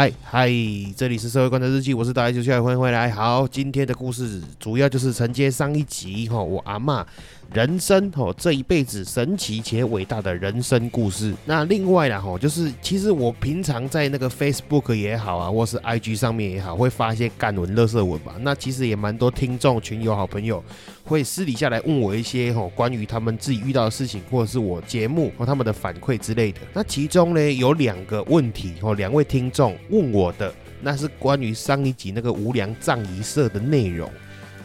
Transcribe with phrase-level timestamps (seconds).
[0.00, 0.48] 嗨嗨，
[0.96, 3.10] 这里是社会观察日记，我是大家就下来欢迎回来。
[3.10, 7.04] 好，今天的故事主要就是承接上一集哈，我阿嬷
[7.52, 11.34] 人生哦这一辈子神奇且伟大的人生故事。
[11.44, 18.36] 那另外啦哈，就是其实我平常在那个 Facebook 也好啊，或是 IG 上面也好，会发一些干文、乐色文吧。
[18.40, 20.62] 那其实也蛮多听众群友好朋友
[21.04, 26.60] 会私底下来问我一些哈关于他们自己遇到的事情，或者是我节目和他们的反馈之类的。
[26.72, 34.08] 那其中呢有两个问题哦，两位听众问我的，那是关于上一集那个无良葬仪社的内容。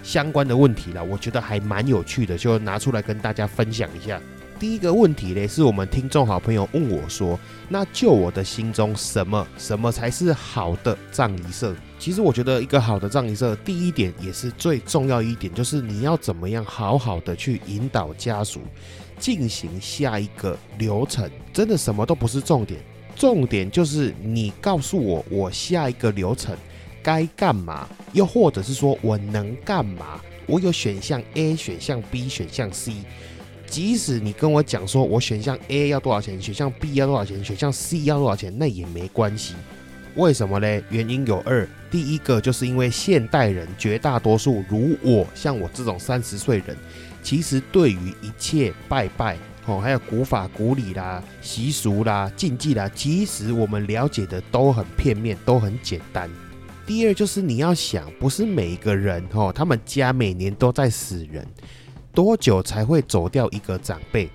[0.06, 4.22] 相关的问题了，我觉得还蛮有趣的，就拿出来跟大家分享一下。
[4.60, 18.62] 第一个问题呢，是我们听众好朋友问我说：“那就我的心中，什么什么才是好的葬仪社？”其实我觉得一个好的葬仪社，第一点也是最重要一点，就是你要怎么样好好的去引导家属
[19.18, 21.28] 进行下一个流程。
[21.52, 22.80] 真的什么都不是重点，
[23.16, 26.56] 重点就是你告诉我我下一个流程。
[27.06, 27.88] 该干嘛？
[28.14, 30.20] 又或者是说我能干嘛？
[30.48, 32.94] 我有选项 A、选项 B、选项 C。
[33.68, 39.54] 即使你跟我讲说我选项 A 要多少钱，选项 B 要多少钱，选项 C 要多少钱，那也没关系。
[40.16, 40.82] 为什么呢？
[40.90, 41.68] 原因有二。
[41.92, 46.76] 第一个就是因为现代人绝大多数如我，像我这种三十岁人，
[47.22, 56.30] 其实对于一切拜拜哦，还有古法古礼啦、习俗啦、禁忌啦，其实我们了解的都很片面，都很简单。
[56.86, 61.46] 第二就是你要想，不是每一个人哦，他们家每年都在死人，
[62.14, 64.30] 多久才会走掉一个长辈？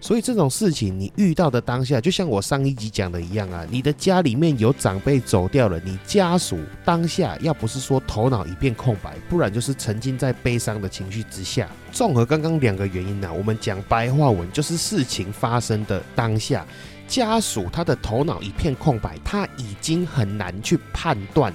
[0.00, 11.68] 所以这种事情你遇到的当下，就像我上一集讲的一样啊，你的家里面有长辈走掉了，你家属当下要不是说头脑一片空白，不然就是沉浸在悲伤的情绪之下。
[11.92, 16.66] 综合刚刚两个原因呢，我们讲白话文就是事情发生的当下，
[17.06, 21.52] 家属他的头脑一片空白，他已经很难去判断。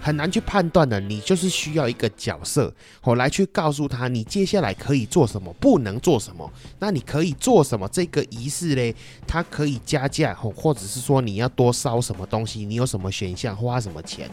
[0.00, 2.72] 很难去判断的，你就是需要一个角色，
[3.02, 6.50] 我来去告诉他，你接下来可以做什么，不能做什么。
[6.78, 7.86] 那你可以做什么？
[7.88, 8.94] 这个仪式嘞，
[9.26, 14.30] 它可以加价，或或者是说你要多烧什么东西，你有什么选项，花什么钱。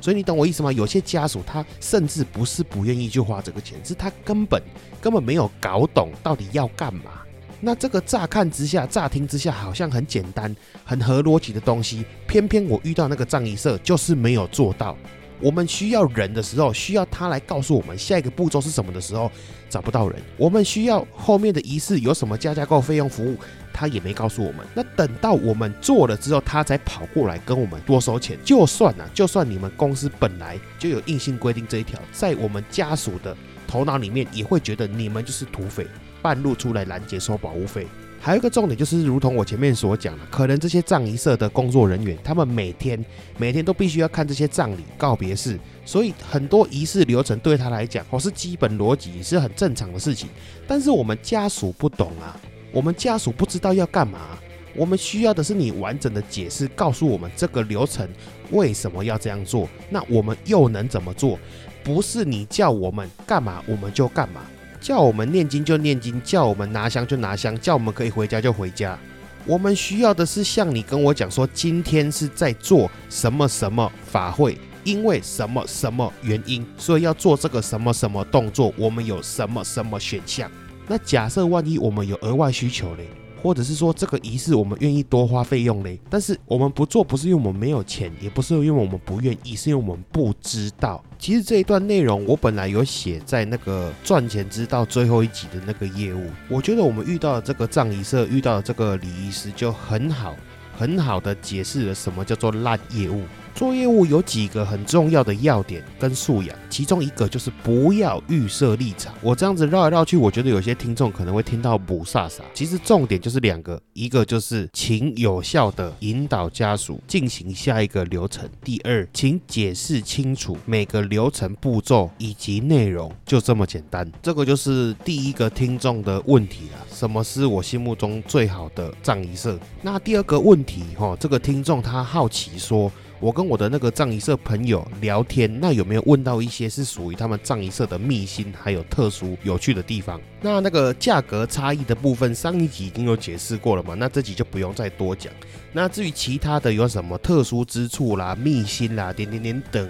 [0.00, 0.70] 所以你懂我意思吗？
[0.70, 4.62] 有些家属他甚至不是不愿意去花这个钱，是他根本
[5.00, 7.22] 根本没有搞懂到底要干嘛。
[7.60, 10.54] 那这个乍看之下、乍听之下好像很简单、
[10.84, 14.96] 很合逻辑的东西，偏偏我遇到那个葬仪社就是没有做到。
[15.40, 19.30] 我们需要人的时候，需要他来告诉我们下一个步骤是什么的时候，
[19.70, 20.20] 找不到人。
[20.36, 23.36] 我们需要后面的仪式有什么加价购费用服务，
[23.72, 24.66] 他也没告诉我们。
[24.74, 28.36] 那等到我们做了之后，他才跑过来跟我们多收钱。
[28.44, 33.36] 就算呢，就算你们公司本来就有硬性规定这一条，在我们家属的
[33.66, 35.86] 头脑里面也会觉得你们就是土匪。
[36.20, 37.86] 半路出来拦截收保护费，
[38.20, 43.02] 还有一个重点就是，如同我前面所讲的，可能这些葬仪社的工作人员，他们每天
[43.36, 50.28] 每天都必须要看这些葬礼告别式，所以很多仪式流程对他来讲，或是基本逻辑是很正常的事情。
[50.66, 52.36] 但是我们家属不懂啊，
[52.72, 54.38] 我们家属不知道要干嘛，
[54.74, 58.08] 我们需要的是你完整的解释，告诉我们这个流程
[58.50, 61.38] 为什么要这样做，那我们又能怎么做？
[61.84, 64.42] 不是你叫我们干嘛我们就干嘛。
[64.80, 68.98] 叫我们念经就念经，叫我们拿香就拿香，叫我们可以回家就回家。
[69.46, 78.72] 我们需要的是像你跟我讲说，今天是在做什么什么法会，因为什么什么原因，所以要做这个什么什么动作。
[78.76, 80.50] 我们有什么什么选项？
[80.86, 83.02] 那假设万一我们有额外需求呢？
[83.42, 91.02] 或者是说这个仪式我们愿意多花费用嘞，但是我们不做，不是因为我们没有钱，也不是因为我们不愿意，是因为我们不知道。
[91.18, 100.34] 其实这一段内容我本来有写在那个赚钱之道最后一集的那个业务，我觉得我们遇到这个葬仪社，遇到这个礼仪师就很好，
[100.76, 103.22] 很好的解释了什么叫做烂业务。
[103.58, 109.12] 做业务有几个很重要的要点跟素养，其中一个就是不要预设立场。
[109.20, 112.34] 我这样子绕来绕去，我觉得有些听众可能会听到不飒飒。
[112.54, 124.08] 其实重点就是两个，一个就是请有效的引导家属进行下一个流程；第二，请解释清楚每个流程步骤以及内容，就这么简单。
[124.22, 129.58] 这个就是第一个听众的问题了：什么是我心目中最好的葬仪社？
[129.82, 132.88] 那第二个问题，哈，这个听众他好奇说。
[133.20, 140.20] 我跟我的那个藏仪社朋友聊天，那有没有问到一些是属于他们藏仪社的秘辛，还有特殊有趣的地方？
[140.40, 143.94] 那那个价格差异的部分，上一集已经有解释过了嘛？
[143.94, 145.32] 那这集就不用再多讲。
[145.72, 149.88] 那至于其他的有什么特殊之处啦、秘辛啦、点点点等，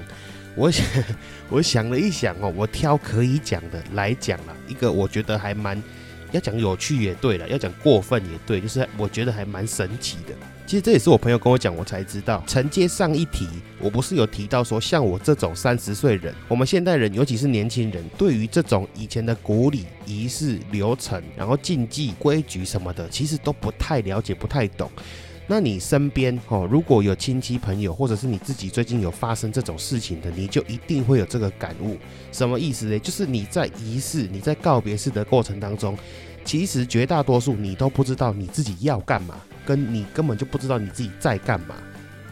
[0.57, 0.87] 我想
[1.51, 5.81] 我想了一想哦，我挑可以讲的来讲了一个，我觉得还蛮
[6.33, 10.35] 要讲有趣也对了，要讲过分也对，就是我觉得还蛮神奇的。
[10.69, 12.45] 其实这也是我朋友跟我讲，我才知道。
[12.47, 13.49] 承接上一题，
[13.81, 24.91] 我不是有提到说，像我这种三十岁人，我们现代人，尤其是年轻人，对于这种以前的古礼仪式流程，然后禁忌规矩什么的，其实都不太了解，不太懂。
[25.47, 31.97] 那你身边哦，如果有亲戚朋友，或者是你自己最近有发生这种事情的，你就一定会有这个感悟。
[32.31, 32.99] 什么意思呢？
[32.99, 35.97] 就是你在仪式、你在告别式的过程当中，
[36.45, 39.41] 其实绝大多数你都不知道你自己要干嘛。
[39.69, 41.75] 跟你根本就不知道你自己在干嘛，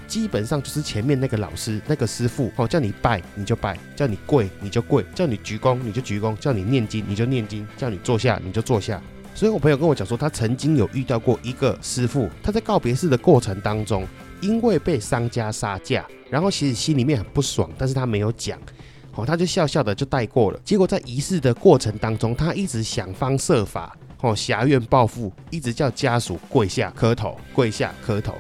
[0.09, 8.99] 基本上就是前面那个老师、那个师傅哦，叫你拜你就拜，叫你跪你就跪，叫你鞠躬你就鞠躬，叫你念经你就念经，叫你坐下你就坐下。
[9.35, 14.07] 所以我朋友跟我讲说，他曾经有遇到过一个师傅，他在告别式的过程当中，
[14.41, 18.59] 因为被商家杀价，然后其实心里面很不爽，但是他没有讲，
[19.15, 20.59] 哦，他就笑笑的就带过了。
[20.65, 23.95] 结果在仪式的过程当中，他一直想方设法。
[24.27, 28.35] 哦，侠怨报复，一直叫家属跪下磕头，跪下磕头，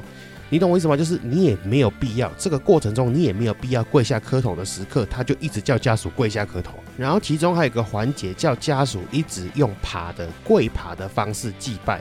[0.50, 0.97] 你懂我意思吗？
[0.97, 6.73] 就是你也没有必要，这个过程中你也没有必要跪下磕头的时刻，他就一直叫家属跪下磕头。
[6.97, 12.00] 然后其中还有一个环节，叫家属一直用爬的跪爬的方式祭拜，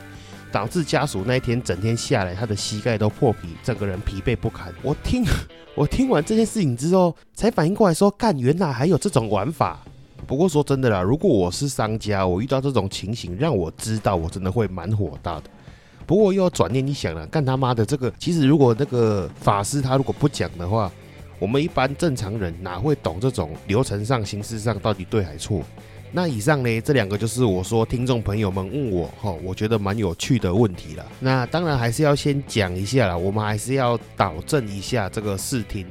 [0.51, 4.73] 导致家属那一天整天下来，他的膝盖都破皮，整个人疲惫不堪。
[4.81, 5.23] 我听
[5.75, 9.79] 我听完这件事情之后，才反应过来说，干，原来还有这种玩法。
[10.25, 15.43] 不过说真的啦，如果我是商家，我遇到这种情形，让我知道，我真的会蛮火大的。
[16.05, 20.91] 不过又要转念一想了，干他妈的这个，其实如果那个法师他如果不讲的话，
[21.37, 25.61] 我们一般正常人哪会懂这种流程上、形式上到底对还错？
[26.11, 31.05] 那以上呢，这两个就是我说听众朋友们问我哈，我觉得蛮有趣的问题了。
[31.19, 35.85] 那当然还是要先讲一下啦，我们还是要导正一下这个视听。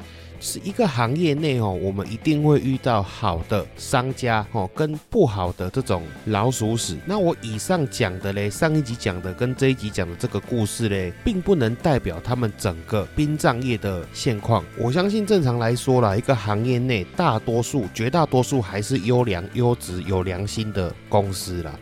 [0.44, 6.99] 是一个行业内哦，我们一定会遇到好的商家哦，跟不好的这种老鼠屎。
[7.06, 14.62] 那我以上讲的嘞，上一集讲的跟这一集讲的这个故事嘞，并不能代表他们整个殡葬业的现况。
[14.79, 21.75] 我相信正常来说啦，一个行业内大多数、绝大多数还是优良、优质、有良心的公司啦。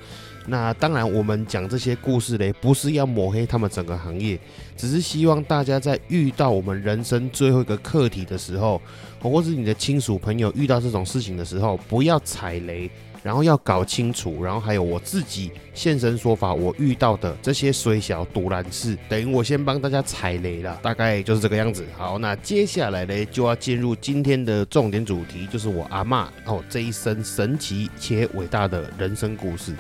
[0.46, 4.38] 那当然，我们讲这些故事嘞，不是要抹黑他们整个行业，
[4.76, 8.80] 只是希望大家在遇到我们人生最后一个课题的时候，
[9.20, 12.90] 或是你的亲属朋友遇到这种事情的时候，不要踩雷，
[13.22, 21.84] 然后要搞清楚，然后还有我自己现身说法，我遇到的这些虽小独然事，等于我先帮大家踩雷了，大概就是这个样子。
[21.96, 29.72] 好，那接下来嘞，就要进入今天的重点主题，就是我阿妈哦这一生神奇且伟大的人生故事。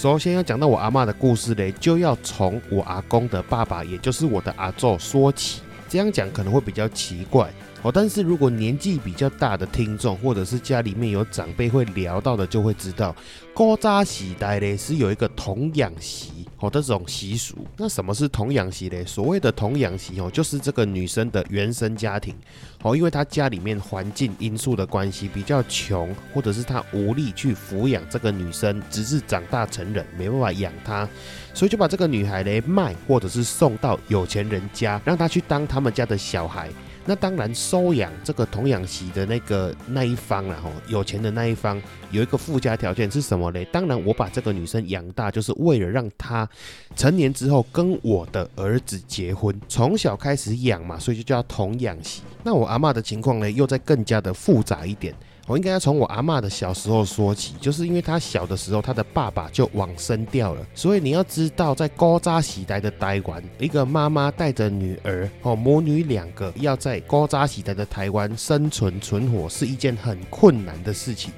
[0.00, 5.60] 首先要讲到我阿妈的故事嘞，就要从我阿公的爸爸，也就是我的阿祖说起。
[5.88, 7.50] 这样讲可能会比较奇怪
[7.82, 13.12] 哦，但是如果年纪比较大的听众，或者是家里面有长辈会聊到的，就会知道，
[13.52, 16.37] 高扎喜代嘞是有一个童养媳。
[16.60, 19.04] 哦，这种习俗，那什么是童养媳嘞？
[19.04, 22.34] 所谓的童养媳哦，就是这个女生的原生家庭
[22.82, 31.08] 哦，因为她家里面环境因素的关系比较穷，或者是她无力去抚养这个女生，直至长大成人，没办法养她，
[31.54, 36.68] 所以就把这个女孩嘞卖，或者是送到有钱人家，让她去当他们家的小孩。
[37.08, 43.64] 那当然，收养这个童养媳的那个那一方了哈，有钱的那一方有一个附加条件是什么嘞？
[43.72, 46.46] 当然，我把这个女生养大，就是为了让她
[46.94, 52.20] 成年之后跟我的儿子结婚，从小开始养嘛，所以就叫童养媳。
[52.44, 55.14] 那我阿妈的情况呢，又在更加的复杂一点。
[55.48, 71.32] 我应该要从我阿妈的小时候说起，就是因为她小的时候，她的爸爸就往生掉了，所以你要知道，在高扎喜代的台湾，一个妈妈带着女儿哦，母女两个要在高扎喜代的台湾生存存活，是一件很困难的事情。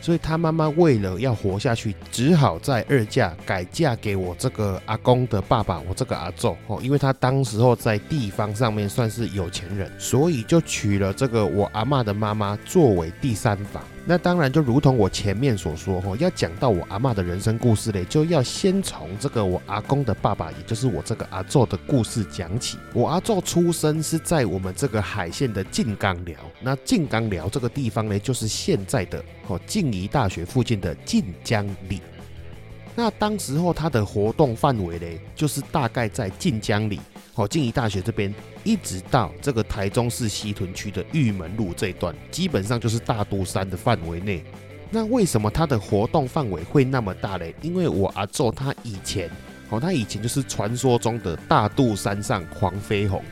[0.00, 13.82] 所以他妈妈为了要活下去，只好在二嫁改嫁给我这个阿公的爸爸，我这个阿祖哦，因为他当时候在地方上面算是有钱人，所以就娶了这个我阿妈的妈妈作为第三房。
[14.06, 22.78] 那当然，就如同我前面所说，哈，要讲到我阿妈的人生故事嘞，就要先从这个我阿公的爸爸，也就是我这个阿祖的故事讲起。
[22.94, 32.00] 我阿祖出生是在我们这个海县的静冈寮，那静冈寮这个地方呢，就是现在的哦静宜大学附近的静江里。
[32.96, 36.98] 那当时候他的活动范围嘞，就是大概在静江里
[37.34, 44.44] 哦静宜大学这边一直到这个台中市西屯区的玉门路这一段，基本上就是大肚山的范围内。
[44.90, 47.54] 那为什么它的活动范围会那么大嘞？
[47.62, 49.30] 因为我阿昼他以前
[49.68, 53.22] 哦，他以前就是传说中的大肚山上黄飞鸿。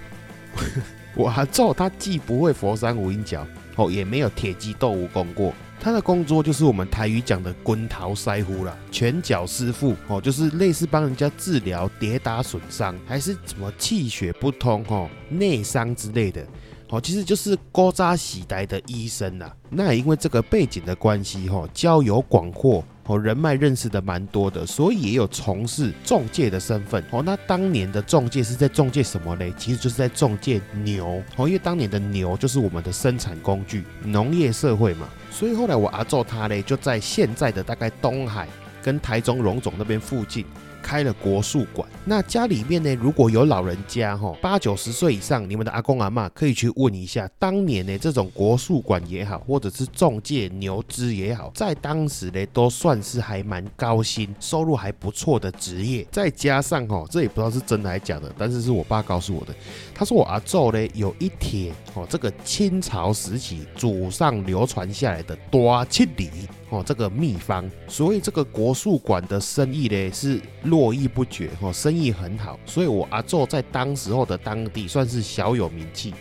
[1.16, 5.52] 我阿昼他既不会佛山无影脚哦，也没有铁鸡斗蜈蚣过。
[5.80, 16.44] 他的工作就是我们台语讲的“滚桃腮乎”啦，拳脚师傅哦，就是类似帮人家治疗跌打损伤，还是什么气血不通哦、内伤之类的。
[16.90, 19.50] 哦，其实就是高扎喜呆的医生呐。
[19.70, 27.02] 那也因为这个背景的关系，哈，交友广阔，哦，人脉认识的蛮多的，所以也有从事中介的身份。
[27.10, 29.52] 哦，那当年的中介是在中介什么嘞？
[29.56, 31.22] 其实就是在中介牛。
[31.36, 35.08] 哦，因为当年的牛就是我们的生产工具，农业社会嘛。
[35.30, 38.46] 所以后来我阿做他嘞，就在现在的大概东海
[38.82, 40.44] 跟台中荣总那边附近。
[40.88, 56.06] 开了国术馆，那家里面呢，如果有老人家哈，八九十岁以上，你们的阿公阿妈可以去问一下，当年呢这种国术馆也好，或者是中介牛资也好，在当时呢都算是还蛮高薪、收入还不错的职业。
[56.10, 59.54] 再加上哈，这也不知道是真的还是假的，但是是我爸告诉我的，
[59.94, 66.30] 他说我阿昼呢有一帖哦，这个清朝时期祖上流传下来的多七礼。
[66.70, 76.12] 哦，这个秘方，所以这个国术馆的生意呢是络绎不绝，哦，生意很好，所以我阿宙在当时候的当地算是小有名气。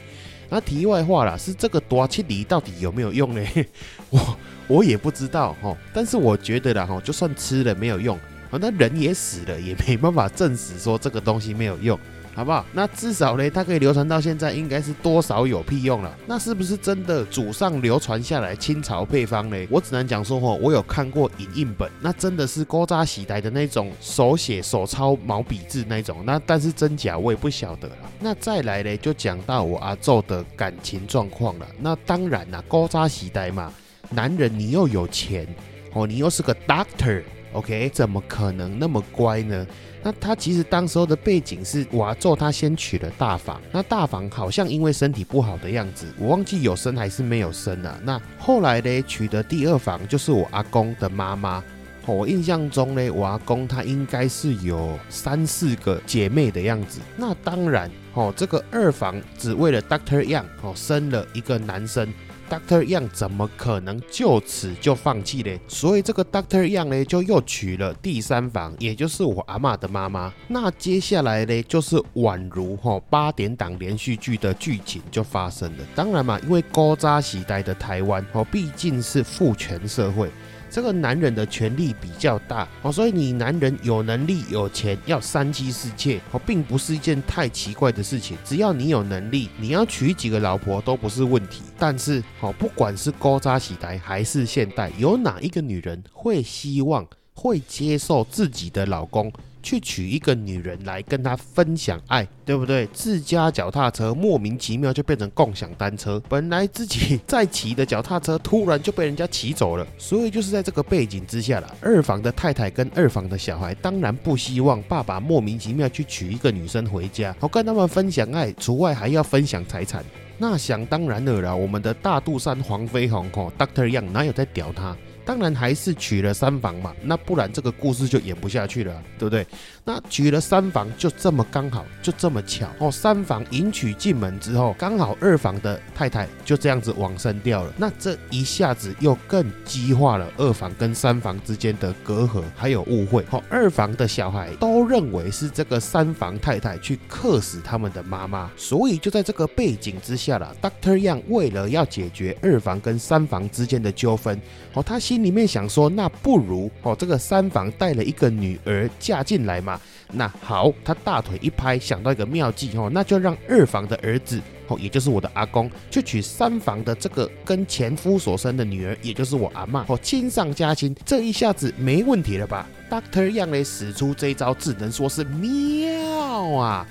[0.49, 3.45] 那题外话啦，是这个多七厘到底有没有用呢？
[4.09, 4.37] 我
[4.67, 8.17] 我也不知道，哈，但是我觉得啦，哈，就算吃了没有用，
[8.49, 11.99] 啊，那人也死了，也没办法证实说这个东西没有用。
[12.37, 12.63] 好不好？
[12.71, 16.15] 那至少呢，它可以流传到现在，应该是多少有屁用了。
[16.27, 19.57] 那是不是真的祖上流传下来清朝配方呢？
[19.71, 26.23] 我只能讲说，哦，我有看过影印本，那真的是勾扎喜呆的那种手写手抄毛笔字那种。
[26.25, 27.95] 那但是真假我也不晓得了。
[28.19, 31.65] 那再来呢，就讲到我阿昼的感情状况了。
[31.79, 33.73] 那当然啦，勾扎喜呆嘛，
[34.11, 35.47] 男人你又有钱
[35.93, 37.23] 哦，你又是个 doctor
[37.57, 39.65] OK，怎么可能那么乖呢？
[40.03, 47.99] 那他其实当时候的背景是瓦咒他先娶了大房，那大房好像因为身体不好的样子，我忘记有生还是没有生啊。
[48.03, 51.63] 那后来呢，娶的第二房就是我阿公的妈妈。
[52.05, 57.01] 我印象中呢，我阿公他应该是有三四个姐妹的样子。
[57.17, 62.13] 那当然，哦，这个二房只为了 Doctor Young 哦生了一个男生。
[62.49, 65.59] Doctor Yang 怎么可能就此就放弃嘞？
[65.67, 70.33] 所以这个 Doctor Yang 呢，就又娶了第三房，也就是我阿妈的妈妈。
[70.47, 75.83] 那接下来呢，就是宛如哈八点档连续剧的剧情就发生了。
[75.93, 80.29] 当然嘛，因为高扎时代的台湾哦，毕竟是父权社会。
[80.77, 88.37] 这个男人的权力比较大哦，所以你男人有能力有钱要三妻四妾哦，并不是一件太奇怪的事情。
[88.45, 91.63] 只要你有能力，你要娶几个老婆都不是问题。
[91.79, 97.03] 但是哦，不管是高扎喜台还是现代，有哪一个女人会希望
[97.33, 99.33] 会接受自己的老公？
[99.67, 102.87] 去娶一个女人来跟他分享爱，对不对？
[102.93, 109.85] 自家脚踏车莫名其妙就变成共享单车，本来自己在骑的脚踏车突然就被人家骑走了。
[109.97, 120.01] 所以就是在这个背景之下了，二房的太太跟二房的小孩当然不希望爸爸莫名其妙去娶一个女生回家，好跟他们分享爱，除外还要分享财产。
[120.37, 124.95] 那想当然了啦，我们的大肚山黄飞鸿哦，Doctor Young 哪有在屌他？
[125.27, 129.45] 当然还是娶了三房嘛，那不然这个故事就演不下去了，对不对？
[129.83, 132.89] 那娶了三房就这么刚好，就这么巧哦。
[132.89, 137.73] 三房迎娶进门之后，刚好二房的太太就这样子往生掉了。
[137.75, 143.25] 那这一下子又更激化了二房跟三房之间的隔阂，还有误会。
[143.25, 154.39] 好，二房的小孩都认为是这个三房太太去克死他们的妈妈，所以就在这个背景之下了，Doctor Young 为了要解决二房跟三房之间的纠纷，
[154.71, 155.16] 哦，他心。
[155.17, 159.81] 心里面想说，那不如哦，这个三房带了一个女儿嫁进来嘛。
[160.11, 176.87] 那好，他大腿一拍，想到一个妙计哦，那就让二房的儿子哦，也就是我的阿公，去娶三房的这个跟前夫所生的女儿，也就是我阿妈哦，亲上加亲，这一下子没问题了吧？Doctor Yang 嘞使出这一招，只能说是妙啊！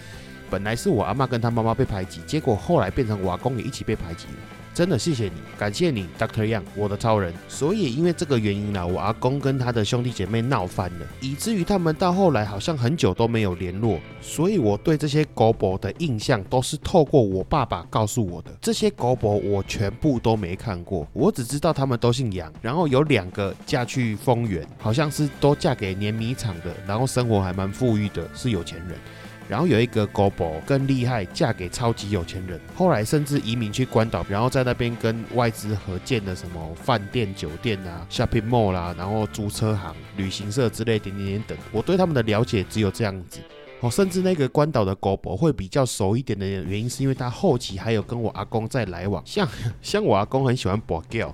[0.51, 4.56] 本来是我阿妈跟他妈妈被排挤，结果后来变成我阿公也一起被排挤了。
[4.77, 7.33] 真的谢谢你，感谢你，Doctor Yang，我的超人。
[7.49, 13.99] 所以因为这个原因呢，我阿公跟他的兄弟姐妹闹翻了，以至于他们到后来好像很久都没有联络。
[14.21, 18.51] 所以我对这些狗博的印象都是透过我爸爸告诉我的。
[18.61, 28.99] 这些狗博我全部都没看过，我只知道他们都姓杨，然后有两个嫁去丰原，好像是都嫁给碾米厂的，然后生活还蛮富裕的，是有钱人。
[29.49, 41.59] 然后有一个狗婆更厉害，嫁给超级有钱人，后来甚至移民去关岛，然后在那边跟外资合建的什么饭店、酒店啊、shopping mall 啦，然后租车行、旅行社之类点点点等。
[41.71, 43.41] 我对他们的了解只有这样子。
[43.81, 49.47] 哦，甚至那个关岛的狗婆会比较熟一点的原因，是因为他后期还有跟我阿公在来往，像
[49.83, 51.33] 像我阿公很喜欢博 girl。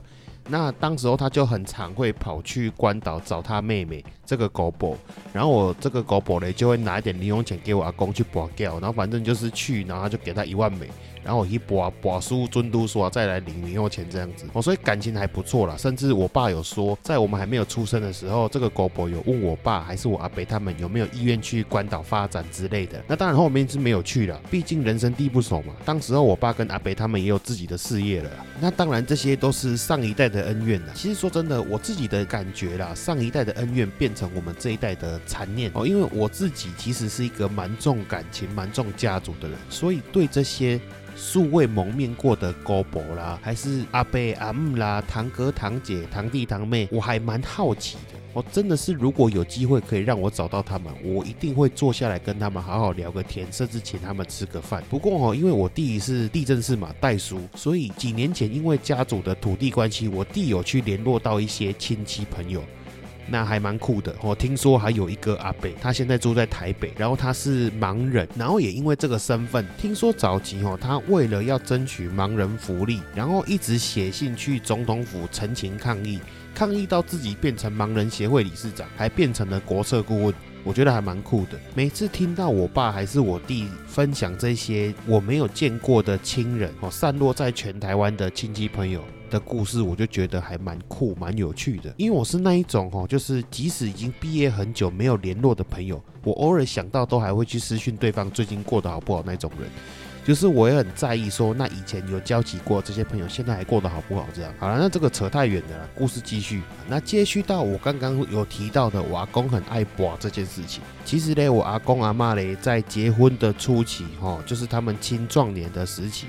[0.48, 4.96] 那当时候他就很常会跑去关岛找他妹妹这个狗宝，
[5.30, 10.88] 然后我这个狗宝嘞就会拿一点零用钱给我阿公去博掉，然后反正就是去，然后就给他一万美。
[11.24, 15.76] 然后我一博博输尊都说再来领零用钱这样子，哦，所以感情还不错啦。
[15.76, 23.00] 甚至我爸有说，在我们还没有出生的时候，这个狗婆有问我爸还是我阿伯他们有没有意愿去关岛发展之类的。
[23.06, 25.72] 那当然后面是没有去了，毕竟人生地不熟嘛。
[25.84, 28.30] 当时候我爸跟阿伯他们也有自己的事业了。
[28.60, 30.92] 那当然这些都是上一代的恩怨了。
[30.92, 35.86] 其实说真的，我自己的感觉啦，上一代的恩怨变成我们这一代的残念哦。
[35.86, 40.80] 因为我自己其实是一个蛮重感情、蛮重家族的人，所以对这些。
[41.14, 48.18] 素未蒙面过的高伯啦，还是阿伯阿姆啦，堂哥堂姐堂弟堂妹，我还蛮好奇的。
[48.32, 54.82] 我真的是，如果有机会可以让我找到他们，我一定会坐下来跟他们好好聊个天，甚至请他们吃个饭。
[54.88, 62.64] 不过哦，因为我弟是地震市嘛代叔，所以几年前因为家族的土地关系，我弟有去联络到一些亲戚朋友。
[63.28, 76.20] 那还蛮酷的，我听说还有一个阿北，他现在住在台北，然后他是盲人，然后也因为这个身份，听说早期哦，他为了要争取盲人福利，然后一直写信去总统府陈情抗议，
[76.54, 80.34] 抗议到自己变成盲人协会理事长，还变成了国策顾问。
[80.64, 81.58] 我觉得还蛮酷的。
[81.74, 89.02] 每次听到我爸还是我弟分享这些我没有见过的亲人哦，散落在全台湾的亲戚朋友
[89.32, 91.92] 的故事，我就觉得还蛮酷、蛮有趣的。
[91.96, 99.68] 因为我是那一种哦，就是即使已经毕业很久没有联络的朋友，我偶尔想到都还会去私讯对方最近过得好不好那种人。
[100.24, 104.24] 就是我也很在意，说那以前有交集过这些朋友，现在还过得好不好？
[104.32, 106.62] 这样好了，那这个扯太远了，故事继续。
[106.88, 110.80] 那接续到我刚刚有提到的，我阿公很爱博这件事情。
[111.04, 116.28] 其实呢，我阿公阿妈嘞，在结婚的初期，哈，就是他们青壮年的时期。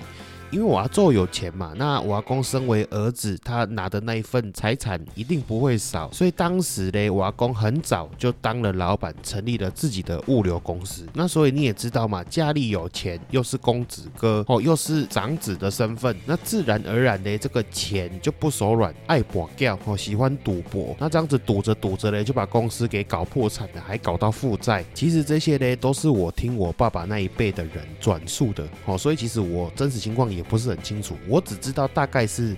[0.54, 11.08] 因为我阿做有钱嘛，那我阿公身为儿子，他拿的那一份财产一定不会少，所以当时呢，我阿公很早就当了老板，成立了自己的物流公司。
[11.16, 20.96] 那所以你也知道嘛，家里有钱，又是公子哥哦，又是长子的身份，那自然而然的这个钱就不手软，爱博掉哦，喜欢赌博。
[21.00, 24.86] 那这样子赌着赌着呢，就把公司给搞破产了，还搞到负债。
[24.94, 30.43] 其实这些呢，都是我听我爸爸那一辈的人转述的哦，所以其实我真实情况也。
[30.44, 32.56] 不是很清楚，我只知道大概是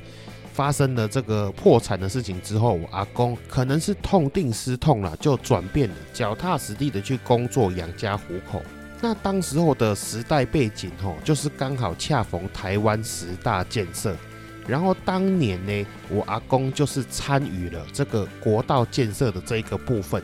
[0.54, 8.62] 发生了这个破产的事情之后，我阿公可能是痛定思痛了，就转变了，脚踏实地的去工作养家糊口。
[9.02, 14.16] 那当时候的时代背景吼，就是刚好恰逢台湾十大建设，
[14.66, 20.24] 然后当年呢，我阿公就是参与了这个国道建设的这一个部分。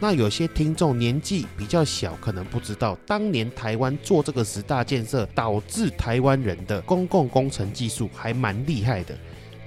[0.00, 9.18] 那有些听众年纪比较小，可能不知道，当年台湾做这个十大建设，导致台湾人的公共工程技术还蛮厉害的。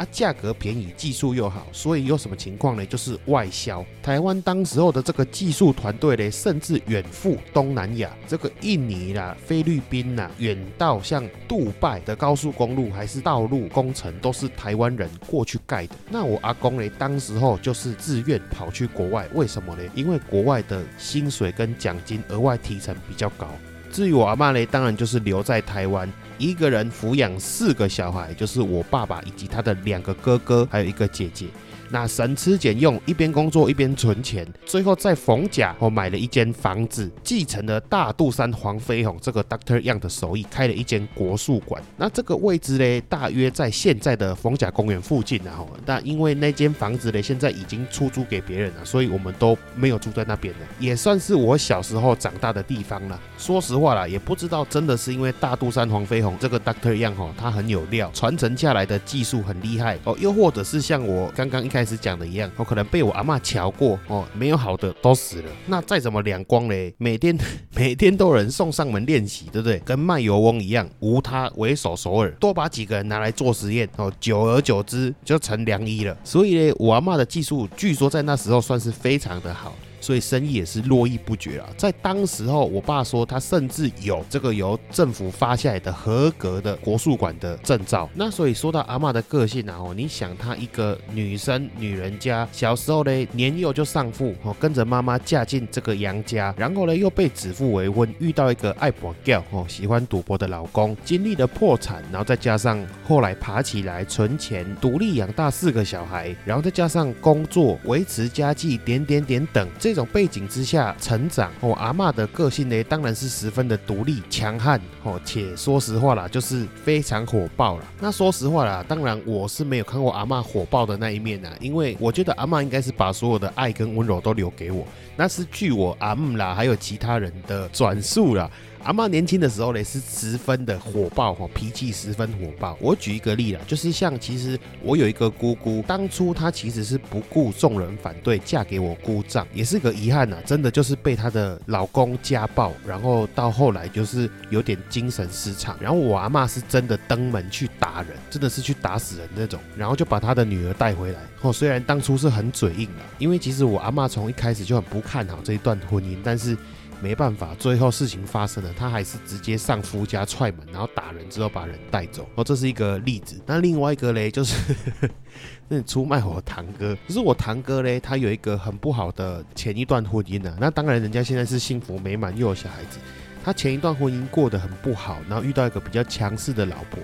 [0.02, 2.84] 啊，价格便宜，技术又好，所以有什么情况呢？
[2.88, 3.86] 就是外销。
[4.02, 15.94] 台湾当时候的这个技术团队呢，甚至远赴东南亚，这个印尼啦、菲律宾啦，远到像杜拜的高速公路还是道路工程，都是台湾人过去盖的。
[16.10, 19.84] 那我阿公呢，当时候就是自愿跑去国外，为什么呢？
[19.94, 23.48] 因为国外的薪水跟奖金额外提成比较高。
[23.92, 26.12] 至于我阿妈呢，当然就是留在台湾。
[26.42, 31.46] 一个人抚养四个小孩，就是我爸爸以及他的两个哥哥，还有一个姐姐。
[31.92, 41.84] 那省吃俭用，一边工作一边存钱，最后在逢甲我买了一间房子，继承了大肚山黄飞鸿这个 Doctor Young 的手艺，开了一间国术馆。
[41.98, 45.66] 那这个位置呢，大约在现在的逢甲公园附近然啊。
[45.86, 53.20] 那因为那间房子呢，现在已经出租给别人了，所以我们都没有住在那边了，也算是我小时候长大的地方了。
[53.38, 61.81] 说实话啦，也不知道真的是因为大肚山黄飞鸿这个 Doctor Young 哈，他很有料，传承下来的技术很厉害哦，又或者是像我刚刚一开。
[61.82, 65.50] 开始讲的一样，我可能被我阿妈瞧过哦，没有好的都死了。
[65.66, 67.36] 那再怎么两光嘞，每天
[67.74, 69.80] 每天都有人送上门练习，对不对？
[69.80, 76.16] 跟卖油翁一样，无他为首首尔，多把几个人拿来做实验哦，久而久之就成良医了。
[76.24, 79.74] 所以呢，我阿妈的技术据说在那时候算是非常的好。
[80.02, 81.70] 所以生意也是络绎不绝啊。
[81.78, 88.10] 在当时候，我爸说他甚至有这个由政府发下来的合格的国术馆的证照。
[88.14, 117.86] 那所以说到阿妈的个性啊，哦，你想她一个女生，女人家，小时候呢年幼就丧父，哦，跟着妈妈嫁进这个杨家，然后呢又被指腹为婚，遇到一个爱博教，哦，喜欢赌博的老公，经历了破产，然后再加上后来爬起来存钱，独立养大四个小孩，然后再加上工作维持家计，点点点等这 种背景之下成长，哦，阿妈的个性呢当然是十分的独立强悍，哦，且说实话啦，就是非常火爆了。
[118.00, 128.50] 那说实话啦，当然我是没有看过阿妈火爆的那一面呐，因为我觉得阿妈应该是把所有的爱跟温柔都留给我，那是据我阿姆啦还有其他人的转述啦。
[128.84, 132.76] 阿妈年轻的时候呢，是十分的火爆哈，脾气十分火爆。
[132.82, 140.38] 我举一个例啦，就是像其实我有一个姑姑，当初她其实是不顾众人反对嫁给我姑丈，也是个遗憾呐。
[140.46, 145.78] 真的就是被她的老公家暴，然后到后来就是有点精神失常。
[145.80, 151.20] 然后我阿妈是真的登门去打人，真的是去打死人那种，然后就把她的女儿带回来。
[151.42, 156.58] 哦，虽然当初是很嘴硬的，因为其实我阿妈从一开始就很不看好这一段婚姻，但是。
[157.02, 162.28] 没办法，最后事情发生了，他还是直接上夫家踹门，然后打人之后把人带走。
[162.36, 163.42] 哦，这是一个例子。
[163.46, 164.76] 那另外一个嘞，就是
[165.68, 166.96] 那出卖我堂哥。
[167.08, 170.56] 可是我堂哥嘞，他有一个很不好的前一段婚姻呢。
[170.60, 173.00] 那当然，人家现在是幸福美满，又有小孩子。
[173.44, 177.00] 他前一段婚姻过得很不好，然后遇到一个比较强势的老婆。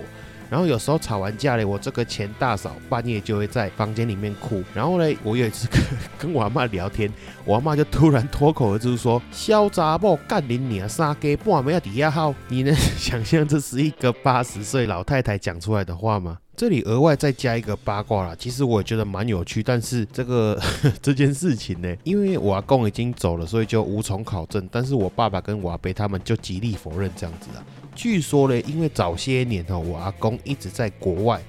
[0.50, 4.64] 然后有时候吵完架嘞，我这个前大嫂半夜就会在房间里面哭。
[4.74, 5.82] 然后嘞，我有一次跟
[6.18, 7.12] 跟我阿妈聊天，
[7.46, 16.38] 我阿妈就突然脱口而出说：“小杂某干你娘杀鸡半夜底下号。”你能 想象这是一个八十岁老太太讲出来的话吗？
[16.58, 20.60] 这里额外再加一个八卦啦，其实我也觉得蛮有趣，但是这个
[21.04, 24.68] 这件事情呢，因为我阿公已经走了，所以就无从考证。
[24.72, 27.64] 但是我爸爸跟我阿伯他们就极力否认这样子啊。
[27.94, 31.40] 据说呢，因为早些年哦，我阿公一直在国外，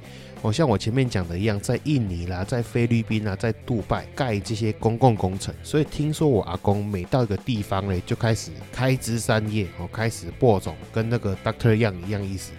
[0.43, 12.53] 哦，像我前面讲的一样，在印尼啦，在菲律宾啊，在杜拜盖这些公共工程，所以听说我阿公每到一个地方呢，就开始开枝散叶，哦，开始播种，跟那个 Doctor Young 一样意思。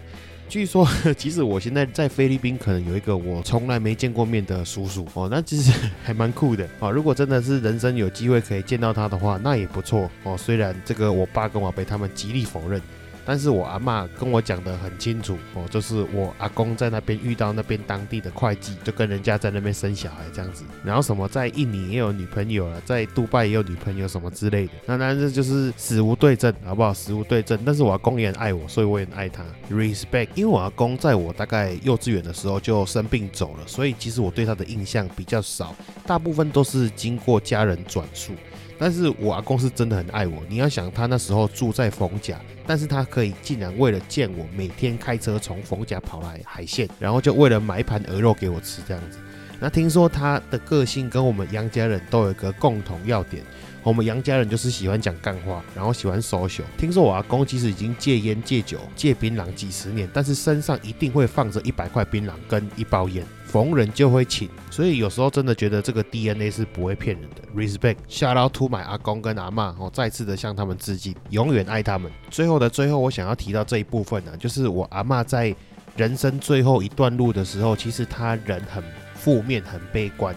[0.50, 0.86] 据说，
[1.16, 5.72] 其实我现在在菲律宾，可能有一个我从来没见过面的叔叔哦，那其实
[6.04, 6.92] 还蛮酷的哦。
[6.92, 10.36] 如果真的是人生有机会可以见到他的话，那也不错哦。
[10.36, 12.82] 虽然这个我爸跟我被他们极力否认。
[13.30, 26.92] 但是我阿妈跟我讲的很清楚哦，就是我阿公在那边遇到那边当地的会计，就跟人家在那边生小孩这样子，然后什么在印尼也有女朋友了，在杜拜也有女朋友什么之类的，那那这就是死无对证，好不好？
[26.92, 27.56] 死无对证。
[27.64, 30.30] 但是我阿公也很爱我，所以我也很爱他，respect。
[30.34, 35.76] 因为我阿公在我大概幼稚园的时候就生病走了，所以其实我对他的印象比较少，
[36.08, 38.34] 大部分都是经过家人转述。
[38.80, 49.20] 但是我阿公是真的很爱我，你要想他那时候住在冯家，但是他可以竟然为了见我，每天开车从冯家跑来海线，然后就为了买一盘鹅肉给我吃这样子。
[49.60, 53.44] 那听说他的个性跟我们杨家人都有一个共同要点。
[53.84, 56.64] 我们杨家人就是喜欢讲干话，然后喜欢 social。
[56.78, 64.50] 听说我阿公其实已经戒烟、戒酒、戒槟榔几十年，但是身上一定会放着一百块槟榔跟一包烟，逢人就会请。
[64.70, 67.42] 所以有时候真的觉得这个 DNA 是不会骗人的。
[67.56, 72.12] Respect，shout out to my 阿公跟阿妈，哦，再次的向他们致敬，永远爱他们。
[72.30, 75.56] 最后的最后，我想要提到这一部分呢，就是我阿妈在
[75.96, 78.84] 人生最后一段路的时候，其实她人很
[79.16, 80.36] 负面、很悲观。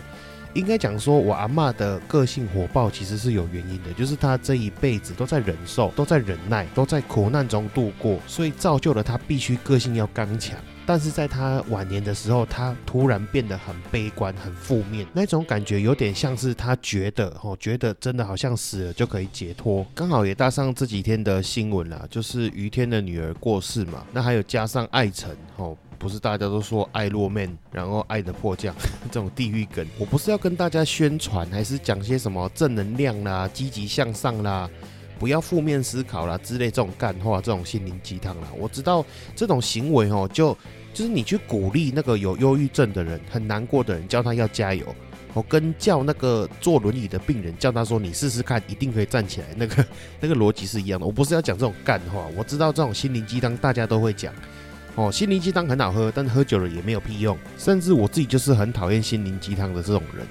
[0.55, 10.59] 应该讲说，我阿妈的个性火爆，其实是有原因的，就是她这一辈子都在忍受，都在忍耐，都在苦难中度过，所以造就了她必须个性要刚强。
[10.85, 19.87] 但是在她晚年的时候，她突然变得很悲观、很负面，那种感觉有点像是她觉得哦，觉得真的好像死了就可以解脱。
[19.95, 25.77] 刚好也搭上这几天的新闻啦，就是于天的女儿过世嘛，那还有加上爱辰哦。
[26.03, 28.75] 不是大家都说爱落面然后爱的迫降
[29.09, 34.69] 这种地狱梗，我不是要跟大家宣传，还是讲些什么正能量啦、积极向上啦、
[35.17, 38.49] 不要负面思考啦之类这种干话、这种心灵鸡汤啦。
[38.59, 40.59] 我知道这种行为哦，就
[40.93, 44.85] 就是你去鼓励那个有忧郁症的人、很难过的人，叫他要加油，
[45.35, 49.87] 我跟叫那个坐轮椅的病人叫他说你试试看，一定可以站起来，那个
[50.19, 51.07] 那个逻辑是一样的。
[51.07, 54.35] 我不是要讲这种干话，我知道这种心灵鸡汤大家都会讲。
[54.95, 57.37] 哦，心灵鸡汤很好喝，但是喝久了也没有屁用。
[57.57, 60.27] 甚至我自己就是很讨厌心灵鸡汤的这种人。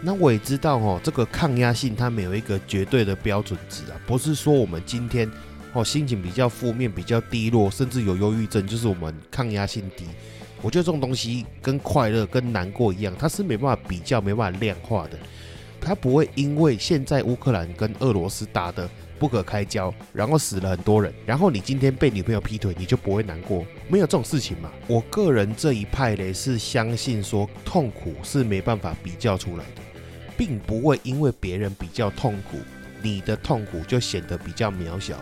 [0.00, 5.28] 那我也知道哦，这个抗压性它没有一个绝对的标准值啊，不是说我们今天
[5.72, 10.04] 哦心情比较负面、比较低落，甚至有忧郁症，就是我们抗压性低。
[10.62, 15.18] 我觉得这种东西跟快乐、跟难过一样，它是没办法比较、没办法量化的。
[15.80, 23.64] 它不会因为现在乌克兰跟俄罗斯打的不可开交，然后死了很多人，然后你今天被女朋友劈腿，你就不会难过？
[23.88, 24.70] 没有这种事情嘛。
[24.86, 29.82] 我个人这一派嘞是相信说，痛苦是没办法比较出来的，
[30.36, 32.58] 并不会因为别人比较痛苦，
[33.02, 35.16] 你的痛苦就显得比较渺小。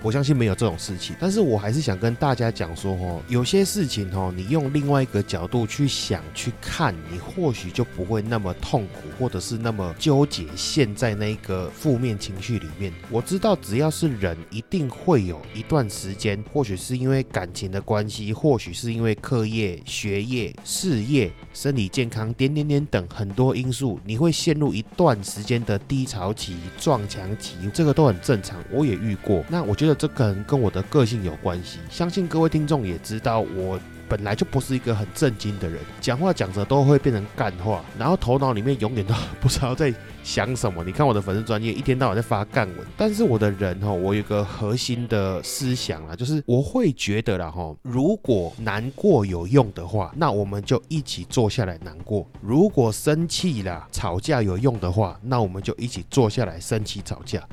[0.00, 12.92] 我相信没有这种事情，但是我还是想跟大家讲说，哦，有些事情哦，你用另外一个角度去想、去看，你或许就不会那么痛苦，或者是那么纠结，陷在那个负面情绪里面。
[13.10, 29.44] 我知道，只要是人，一定会有一段时间，或许是因为感情的关系，或许是因为课业、学业、事业、身体健康点点点等很多因素，你会陷入一段时间的低潮期、撞墙期，这个都很正常，我也遇过。
[29.48, 29.87] 那我觉得。
[29.94, 39.92] 这可能跟我的个性有关系，相信各位听众也知道，我本来就不是一个很正经的人，讲话讲着都会变成干话，然后头脑里面永远都不知道在
[40.24, 40.82] 想什么。
[40.82, 57.46] 你看我的粉丝专业，一天到晚在发干文，但是我的人哈，我有个核心的思想啊，就是我会觉得啦哈，如果难过有用的话，那我们就一起坐下来难过；如果生气啦、吵架有用的话，那我们就一起坐下来生气吵架。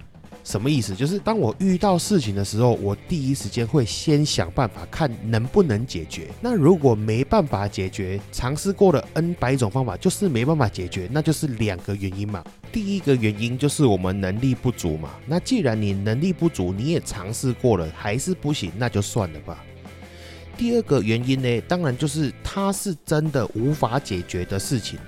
[0.45, 0.95] 什么意思？
[0.95, 6.27] 就是当我遇到事情的时候，我第一时间会先想办法看能不能解决。
[6.39, 12.43] 那如果没办法解决，尝试过了 N 百种方法，就是没办法解决，那就是两个原因嘛。
[12.71, 15.09] 第一个原因就是我们能力不足嘛。
[15.25, 19.63] 那既然你能力不足，你也尝试过了还是不行，那就算了吧。
[20.55, 24.99] 第二个原因呢，当然就是它是真的无法解决的事情，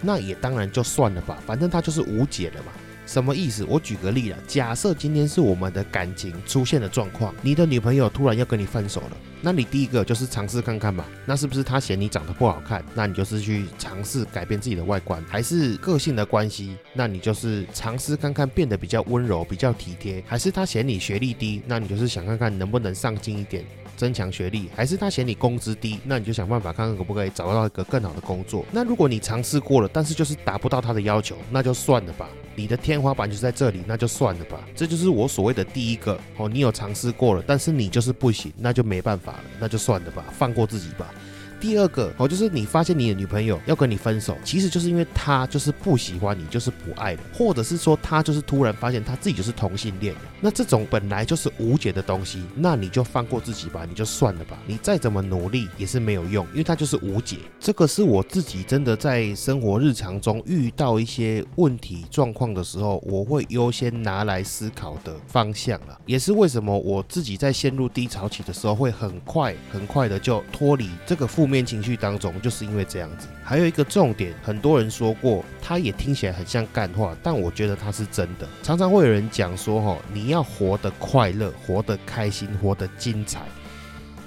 [0.00, 2.72] 那也当然就算了吧，反正它就是无解了嘛。
[3.06, 3.64] 什么意思？
[3.68, 12.84] 我举个例子，假设今天是我们的感情出现了状况，你的女朋友突然要跟你分手了，那你第一个就是尝试看看吧，那是不是她嫌你长得不好看？
[12.94, 16.76] 那你就是去尝试改变自己的外观，还是个性的关系？
[16.92, 21.62] 那你就是尝试看看变得比较温柔、比较体贴，还是她嫌你学历低？
[21.66, 23.64] 那你就是想看看能不能上进一点。
[23.96, 28.64] 增强学历，还是他嫌你工资低，那你就想办法看看可不可以找到一个更好的工作。
[28.70, 32.28] 那如果你尝试过了，但是就是达不到他的要求，那就算了吧。
[32.54, 34.60] 你的天花板就在这里，那就算了吧。
[34.74, 41.12] 这就是我所谓的第一个哦，你有尝试过了，但是你就是不行，那就没办法了，那就算了吧，放过自己吧。
[41.60, 54.58] 第二个哦，就是你发现你的女朋友要跟你分手，其实就是因为她就是不喜欢你，就是不爱了，或者是说她就是突然发现她自己就是同性恋那这种本来就是无解的东西，那你就放过自己吧，你就算了吧。
[54.66, 57.38] 你再怎么努力也是没有用，因为它就是无解。
[57.58, 65.98] 这个是我自己真的在生活日常中遇到一些问题状况的时候，我会优先拿来思考的方向了。
[66.04, 71.45] 也是为什么我自己在陷入低潮期的时候，会很快很快的就脱离这个负。
[71.46, 73.28] 负面情绪当中，就是因为这样子。
[73.44, 78.48] 还有一个重点，很多人说过，他也听起来很像干话，但我觉得他是真的。
[78.64, 83.42] 常常会有人讲说，哈，你要活得快乐，活得开心，活得精彩。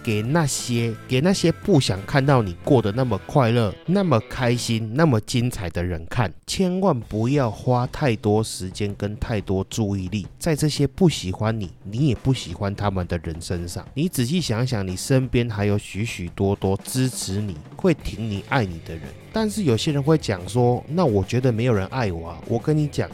[0.03, 13.85] 给那些给那些不想看到你过得那么快乐、那么开心、那么精彩的人看，千万不要花太多时间跟太多注意力在这些不喜欢你、你也不喜欢他们的人身上。
[13.93, 19.03] 你仔细想想，你身边还有许许多多支持你、会挺你、爱你的人。
[19.31, 23.09] 但是有些人会讲说：“那我觉得没有人爱我啊。”我跟你讲。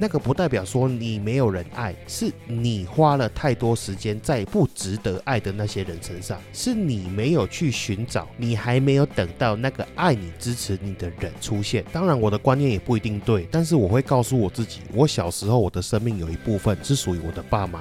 [0.00, 11.84] 那个不代表说你没有人爱，是你花了太多时间在不值得爱的那些人身上，是你没有去寻找，你还没有等到那个爱你、支持你的人出现。
[11.92, 17.80] 当然，我的观念也不一定对，但是我会告诉我自己，我小时候我的生命有一部分是属于我的爸妈，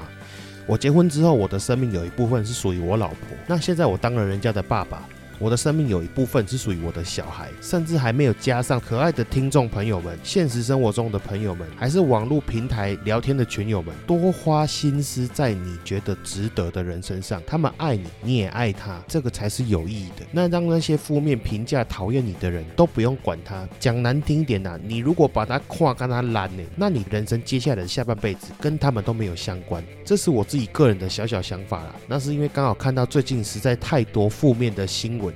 [0.65, 5.08] 我结婚之后我的生命有一部分是属于我老婆，那现在我当了人家的爸爸。
[5.39, 20.26] 我的生命有一部分是属于我的小孩，甚至还没有加上可爱的听众朋友们、现实生活中的朋友们，还是网络平台聊天的群友们，多花心思在你觉得值得的人身上，他们爱你，你也爱他，这个才是有意义的。
[20.32, 23.67] 那让那些负面评价、讨厌你的人都不用管他。
[23.80, 29.84] 讲难听点呐，你如果把他跨跟他烂呢，那你人生接下来的下半辈子跟他们都没有相关。
[30.04, 31.95] 这是我自己个人的小小想法啦。
[32.08, 35.27] 那是因为刚好看到最近实在太多负面的新闻。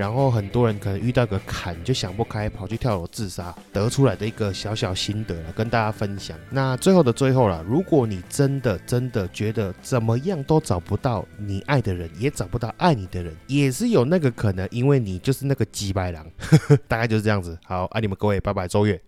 [0.00, 6.38] 然后很多人可能遇到个坎就想不开，跑去跳楼自杀，得出来的一个小小心得了，跟大家分享。
[6.48, 16.26] 那最后的最后了，如果你真的真的觉得怎么样都找不到你爱的人，也找不到爱你的人，也是有那个可能，因为你就是那个鸡白狼，
[16.88, 17.58] 大概就是这样子。
[17.66, 18.98] 好，爱你们各位，拜拜，周月。